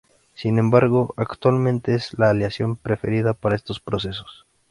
[0.33, 4.47] Sin embargo, actualmente es la aleación preferida para estos procesos.